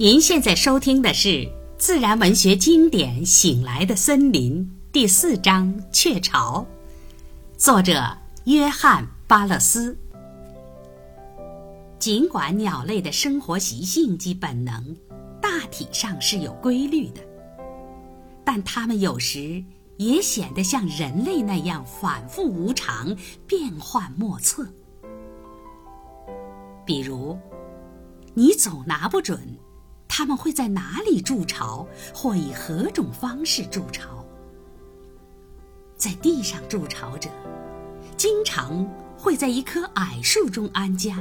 [0.00, 1.46] 您现在收听的是
[1.76, 6.62] 自然文学经典《醒来的森林》第四章《雀巢》，
[7.58, 8.16] 作者
[8.46, 9.94] 约翰·巴勒斯。
[11.98, 14.96] 尽管鸟类的生活习性及本能
[15.38, 17.20] 大体上是有规律的，
[18.42, 19.62] 但它们有时
[19.98, 23.14] 也显得像人类那样反复无常、
[23.46, 24.66] 变幻莫测。
[26.86, 27.38] 比如，
[28.32, 29.38] 你总拿不准。
[30.12, 34.26] 他们会在哪里筑巢，或以何种方式筑巢？
[35.96, 37.30] 在地上筑巢者，
[38.16, 38.84] 经常
[39.16, 41.14] 会在一棵矮树中安家；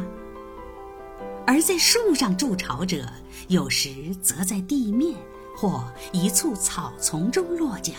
[1.45, 3.08] 而在树上筑巢者，
[3.48, 5.16] 有时则在地面
[5.56, 7.94] 或一簇草丛中落脚。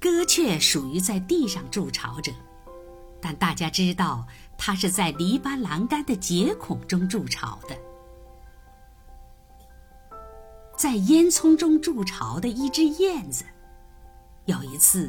[0.00, 2.32] 歌雀属于在地上筑巢者，
[3.26, 4.26] 但大家知道，
[4.58, 7.74] 它是在篱笆栏杆的结孔中筑巢的。
[10.76, 13.46] 在烟囱中筑巢的一只燕子，
[14.44, 15.08] 有一次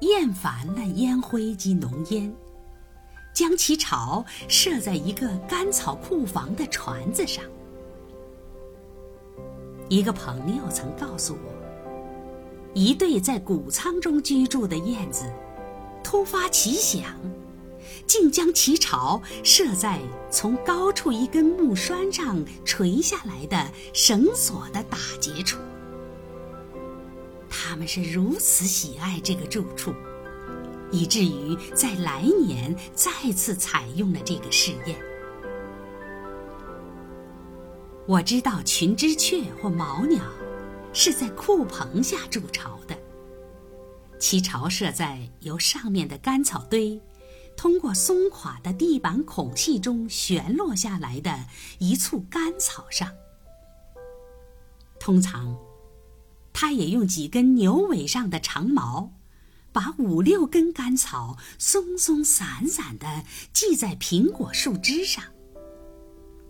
[0.00, 2.34] 厌烦了烟灰及浓烟，
[3.34, 7.44] 将其巢设在一个干草库房的船子上。
[9.90, 11.52] 一个朋友曾告诉我，
[12.72, 15.30] 一对在谷仓中居住的燕子，
[16.02, 17.04] 突发奇想。
[18.10, 20.00] 竟将其巢设在
[20.32, 25.60] 从高处一根木栓上垂下来的绳索的打结处。
[27.48, 29.94] 他们是如此喜爱这个住处，
[30.90, 34.98] 以至于在来年再次采用了这个试验。
[38.08, 40.20] 我知道群枝雀或毛鸟
[40.92, 42.98] 是在库棚下筑巢的，
[44.18, 47.00] 其巢设在由上面的干草堆。
[47.60, 51.44] 通过松垮的地板孔隙中旋落下来的
[51.78, 53.12] 一簇干草上，
[54.98, 55.58] 通常，
[56.54, 59.12] 他也用几根牛尾上的长毛，
[59.72, 65.22] 把五六根干草松松散散地系在苹果树枝上。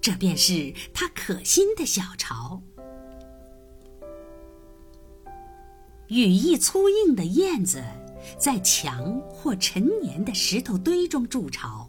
[0.00, 2.62] 这便是他可心的小巢。
[6.06, 7.82] 羽翼粗硬的燕子。
[8.38, 11.88] 在墙或陈年的石头堆中筑巢。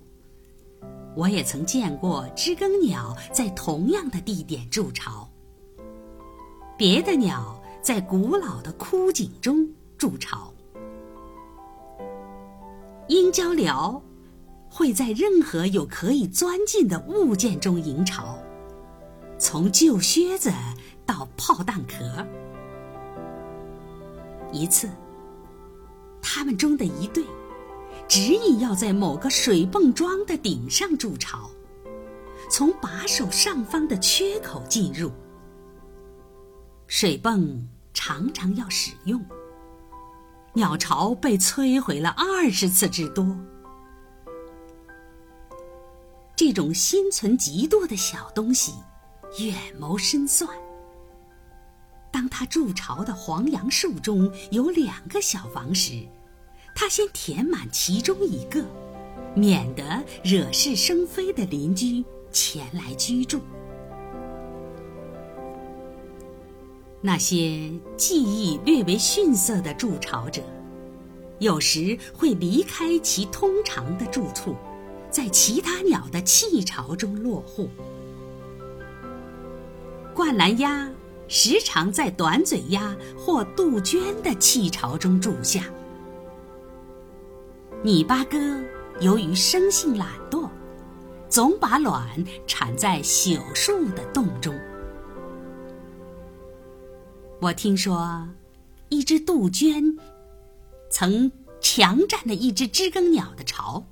[1.16, 5.30] 我也曾见过知更鸟在同样的地点筑巢。
[6.78, 10.54] 别的鸟在古老的枯井中筑巢。
[13.08, 14.02] 鹰鹪鹩
[14.70, 18.38] 会在任何有可以钻进的物件中营巢，
[19.38, 20.50] 从旧靴子
[21.06, 22.26] 到炮弹壳。
[24.54, 24.90] 一次。
[26.34, 27.26] 他们中的一对，
[28.08, 31.52] 执意要在某个水泵桩的顶上筑巢，
[32.50, 35.12] 从把手上方的缺口进入。
[36.88, 39.22] 水泵常常要使用，
[40.54, 43.38] 鸟巢被摧毁了二十次之多。
[46.34, 48.76] 这种心存嫉妒的小东西，
[49.40, 50.50] 远谋深算。
[52.10, 56.08] 当他筑巢的黄杨树中有两个小房时，
[56.82, 58.66] 他先填满其中一个，
[59.36, 59.84] 免得
[60.24, 63.40] 惹是生非的邻居前来居住。
[67.02, 70.42] 那些记忆略为逊色的筑巢者，
[71.38, 74.56] 有时会离开其通常的住处，
[75.12, 77.70] 在其他鸟的弃巢中落户。
[80.16, 80.90] 灌篮鸭。
[81.28, 85.64] 时常在短嘴鸭或杜鹃的气巢中住下。
[87.84, 88.38] 拟八哥
[89.00, 90.48] 由于生性懒惰，
[91.28, 94.56] 总把卵产在朽树的洞中。
[97.42, 98.30] 我听说，
[98.90, 99.98] 一只杜鹃
[100.92, 103.84] 曾强占了一只知更鸟的巢，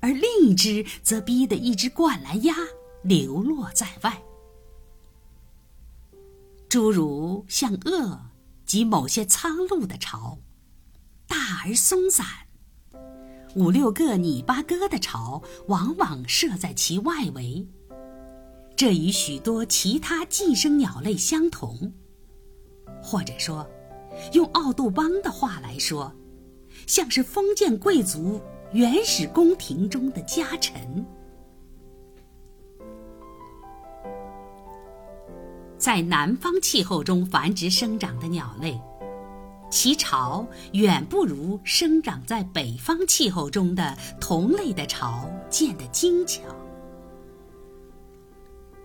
[0.00, 2.54] 而另一只则逼得一只灌篮鸭
[3.02, 4.22] 流落在外。
[6.68, 8.20] 诸如像鳄
[8.66, 10.36] 及某些苍鹭的巢，
[11.26, 12.26] 大而松散；
[13.54, 17.66] 五六个拟八哥的巢往往设在其外围。
[18.74, 21.92] 这与许多其他寄生鸟类相同，
[23.02, 23.68] 或者说，
[24.32, 26.10] 用奥杜邦的话来说，
[26.86, 28.40] 像是封建贵族
[28.72, 31.04] 原始宫廷中的家臣。
[35.76, 38.80] 在南方气候中繁殖生长的鸟类，
[39.72, 46.42] 其巢远不如生长在北方气候中的同类的巢建得精巧。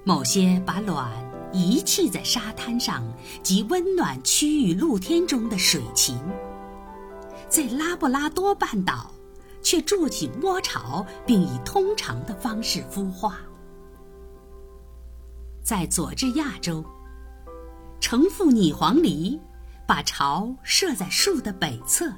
[0.05, 1.11] 某些把卵
[1.51, 3.03] 遗弃在沙滩上
[3.43, 6.17] 及温暖区域露天中的水禽，
[7.49, 9.11] 在拉布拉多半岛
[9.61, 13.39] 却筑起窝巢，并以通常的方式孵化。
[15.61, 16.81] 在佐治亚州，
[17.99, 19.37] 成父拟黄鹂
[19.87, 22.11] 把巢设在树的北侧；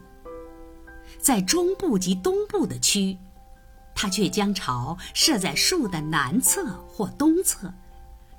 [1.19, 3.17] 在中部及东部的区。
[3.93, 7.71] 它却将巢设在树的南侧或东侧，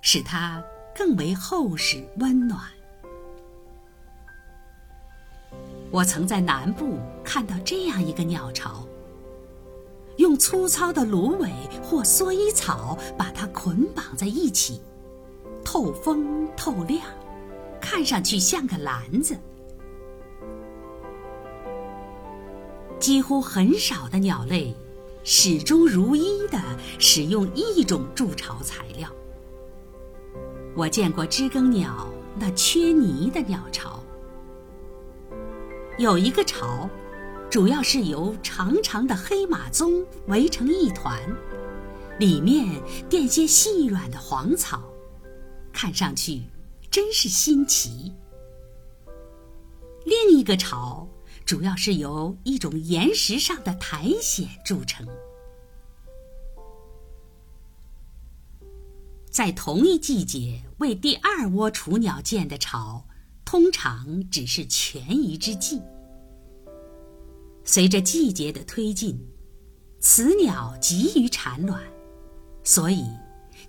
[0.01, 0.63] 使它
[0.97, 2.61] 更为厚实温暖。
[5.91, 8.87] 我曾在南部看到这样一个鸟巢，
[10.17, 14.81] 用粗糙的芦苇或蓑衣草把它捆绑在一起，
[15.63, 17.03] 透风透亮，
[17.81, 19.37] 看上去像个篮子。
[22.99, 24.75] 几乎很少的鸟类。
[25.23, 26.59] 始终如一地
[26.99, 29.07] 使用一种筑巢材料。
[30.75, 34.03] 我见过知更鸟那缺泥的鸟巢，
[35.99, 36.89] 有一个巢，
[37.51, 41.21] 主要是由长长的黑马鬃围成一团，
[42.19, 42.81] 里面
[43.11, 44.83] 垫些细软的黄草，
[45.71, 46.41] 看上去
[46.91, 48.13] 真是新奇。
[50.05, 51.09] 另一个巢。
[51.47, 55.05] 主要是由一种岩石上的苔藓筑成。
[59.29, 63.05] 在同一季节为第二窝雏鸟建的巢，
[63.45, 65.83] 通常只是权宜之计。
[67.65, 69.19] 随着季节的推进，
[69.99, 71.83] 雌鸟急于产卵，
[72.63, 73.05] 所以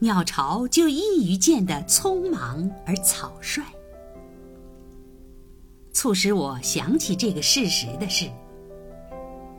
[0.03, 3.63] 鸟巢就易于建得匆忙而草率。
[5.93, 8.27] 促使我想起这个事实的是，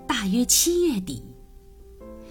[0.04, 1.22] 大约七月底，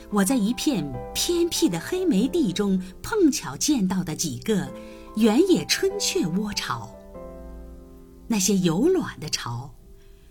[0.10, 4.70] 我在一片偏僻的黑莓地中碰巧见到的几个
[5.16, 6.94] 原野春雀窝巢。
[8.28, 9.74] 那些有卵的巢，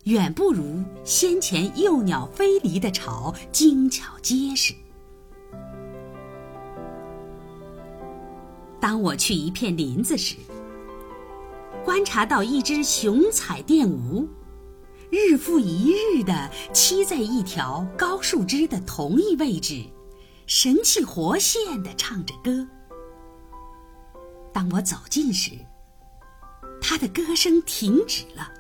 [0.05, 4.75] 远不如先前幼鸟飞离的巢精巧结实。
[8.81, 10.37] 当我去一片林子时，
[11.85, 14.27] 观察到一只雄彩电鹕，
[15.11, 19.85] 日复一日地栖在一条高树枝的同一位置，
[20.47, 22.67] 神气活现地唱着歌。
[24.53, 25.53] 当我走近时，
[26.81, 28.51] 它的歌声停止了，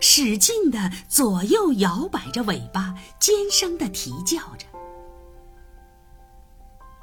[0.00, 4.66] 使劲地左右摇摆着尾巴，尖声地啼叫着。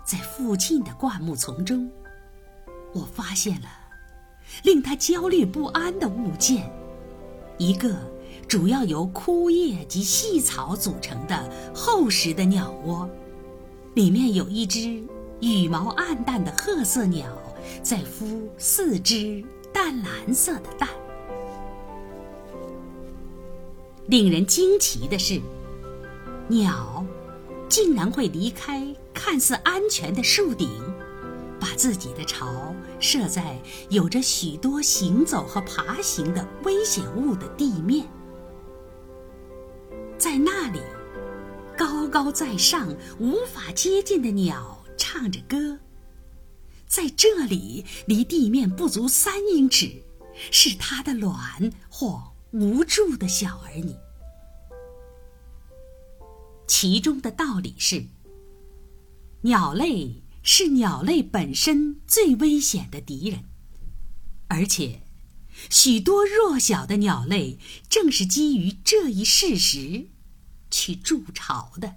[0.06, 1.90] 在附近的灌木丛中，
[2.94, 3.68] 我发现了。
[4.64, 6.72] 令他焦虑不安的物件，
[7.58, 7.96] 一个
[8.48, 13.10] 主要由枯叶及细草组成的厚实的鸟窝，
[13.96, 15.02] 里面有一只
[15.42, 17.26] 羽毛暗淡的褐色鸟
[17.82, 19.44] 在孵四只
[19.74, 20.88] 淡蓝色的蛋。
[24.06, 25.42] 令人惊奇的是，
[26.48, 27.04] 鸟
[27.68, 30.70] 竟然会离开看似安全的树顶。
[31.64, 33.58] 把自己的巢设在
[33.90, 38.06] 有着许多行走和爬行的危险物的地面，
[40.18, 40.82] 在那里，
[41.78, 45.80] 高高在上、无法接近的鸟唱着歌。
[46.86, 50.04] 在这里，离地面不足三英尺，
[50.52, 53.96] 是它的卵或无助的小儿女。
[56.68, 58.04] 其中的道理是，
[59.44, 60.23] 鸟类。
[60.44, 63.46] 是鸟类本身最危险的敌人，
[64.50, 65.02] 而且，
[65.70, 67.58] 许多弱小的鸟类
[67.90, 70.10] 正是基于这一事实，
[70.70, 71.96] 去筑巢的。